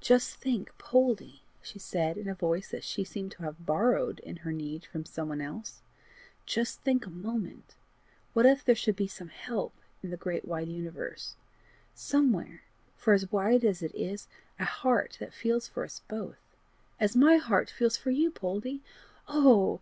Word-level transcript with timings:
"Just 0.00 0.36
think, 0.36 0.72
Poldie," 0.78 1.42
she 1.60 1.78
said, 1.78 2.16
in 2.16 2.26
a 2.26 2.34
voice 2.34 2.72
which 2.72 2.82
she 2.82 3.04
seemed 3.04 3.30
to 3.32 3.42
have 3.42 3.66
borrowed 3.66 4.20
in 4.20 4.36
her 4.36 4.50
need 4.50 4.86
from 4.86 5.04
some 5.04 5.28
one 5.28 5.42
else," 5.42 5.82
just 6.54 6.80
think 6.80 7.04
a 7.04 7.10
moment! 7.10 7.74
What 8.32 8.46
if 8.46 8.64
there 8.64 8.74
should 8.74 8.96
be 8.96 9.06
some 9.06 9.28
help 9.28 9.74
in 10.02 10.08
the 10.08 10.16
great 10.16 10.46
wide 10.46 10.68
universe 10.68 11.36
somewhere, 11.94 12.62
for 12.96 13.12
as 13.12 13.30
wide 13.30 13.66
as 13.66 13.82
it 13.82 13.94
is 13.94 14.28
a 14.58 14.64
heart 14.64 15.18
that 15.20 15.34
feels 15.34 15.68
for 15.68 15.84
us 15.84 16.00
both, 16.08 16.40
as 16.98 17.14
my 17.14 17.36
heart 17.36 17.68
feels 17.68 17.98
for 17.98 18.10
you, 18.10 18.30
Poldie! 18.30 18.80
Oh! 19.28 19.70